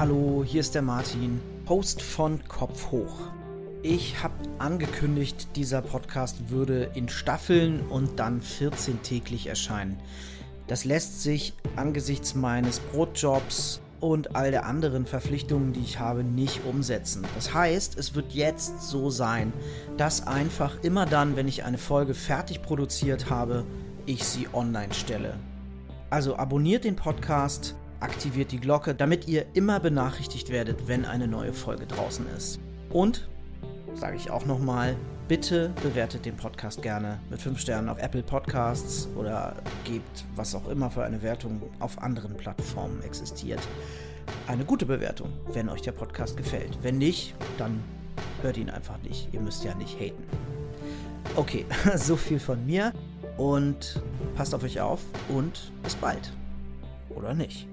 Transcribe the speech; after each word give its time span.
Hallo, 0.00 0.42
hier 0.46 0.62
ist 0.62 0.74
der 0.74 0.80
Martin, 0.80 1.42
Host 1.68 2.00
von 2.00 2.42
Kopf 2.48 2.90
hoch. 2.90 3.18
Ich 3.82 4.22
habe 4.22 4.32
angekündigt, 4.58 5.48
dieser 5.56 5.82
Podcast 5.82 6.48
würde 6.48 6.90
in 6.94 7.10
Staffeln 7.10 7.82
und 7.90 8.18
dann 8.18 8.40
14 8.40 9.02
täglich 9.02 9.48
erscheinen. 9.48 9.98
Das 10.68 10.86
lässt 10.86 11.22
sich 11.22 11.52
angesichts 11.76 12.34
meines 12.34 12.80
Brotjobs 12.80 13.82
und 14.00 14.34
all 14.34 14.50
der 14.50 14.64
anderen 14.64 15.04
Verpflichtungen, 15.04 15.74
die 15.74 15.80
ich 15.80 15.98
habe, 15.98 16.24
nicht 16.24 16.64
umsetzen. 16.64 17.26
Das 17.34 17.52
heißt, 17.52 17.98
es 17.98 18.14
wird 18.14 18.32
jetzt 18.32 18.80
so 18.80 19.10
sein, 19.10 19.52
dass 19.98 20.26
einfach 20.26 20.82
immer 20.82 21.04
dann, 21.04 21.36
wenn 21.36 21.46
ich 21.46 21.64
eine 21.64 21.76
Folge 21.76 22.14
fertig 22.14 22.62
produziert 22.62 23.28
habe, 23.28 23.66
ich 24.06 24.24
sie 24.24 24.48
online 24.54 24.94
stelle. 24.94 25.34
Also 26.08 26.36
abonniert 26.36 26.84
den 26.84 26.96
Podcast, 26.96 27.74
aktiviert 28.00 28.52
die 28.52 28.60
Glocke, 28.60 28.94
damit 28.94 29.28
ihr 29.28 29.46
immer 29.54 29.78
benachrichtigt 29.80 30.50
werdet, 30.50 30.88
wenn 30.88 31.04
eine 31.04 31.28
neue 31.28 31.52
Folge 31.52 31.86
draußen 31.86 32.26
ist. 32.36 32.58
Und, 32.90 33.28
sage 33.94 34.16
ich 34.16 34.30
auch 34.30 34.46
nochmal, 34.46 34.96
bitte 35.28 35.70
bewertet 35.82 36.24
den 36.24 36.36
Podcast 36.36 36.82
gerne 36.82 37.20
mit 37.30 37.40
5 37.40 37.58
Sternen 37.60 37.88
auf 37.88 37.98
Apple 37.98 38.22
Podcasts 38.22 39.08
oder 39.16 39.54
gebt, 39.84 40.24
was 40.34 40.54
auch 40.54 40.68
immer 40.68 40.90
für 40.90 41.04
eine 41.04 41.22
Wertung 41.22 41.62
auf 41.78 42.02
anderen 42.02 42.36
Plattformen 42.36 43.02
existiert, 43.02 43.60
eine 44.46 44.64
gute 44.64 44.86
Bewertung, 44.86 45.32
wenn 45.52 45.68
euch 45.68 45.82
der 45.82 45.92
Podcast 45.92 46.36
gefällt. 46.36 46.78
Wenn 46.82 46.98
nicht, 46.98 47.34
dann 47.58 47.80
hört 48.42 48.56
ihn 48.56 48.70
einfach 48.70 48.98
nicht. 49.02 49.28
Ihr 49.32 49.40
müsst 49.40 49.62
ja 49.64 49.74
nicht 49.74 49.98
haten. 50.00 50.24
Okay, 51.36 51.64
so 51.96 52.16
viel 52.16 52.40
von 52.40 52.64
mir 52.66 52.92
und 53.36 54.02
passt 54.34 54.54
auf 54.54 54.62
euch 54.62 54.80
auf 54.80 55.00
und 55.28 55.72
bis 55.82 55.94
bald. 55.94 56.32
Oder 57.10 57.34
nicht. 57.34 57.68